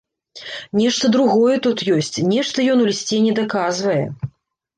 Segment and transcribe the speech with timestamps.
[0.79, 4.01] Нешта другое тут ёсць, нешта ён у лісце недаказвае.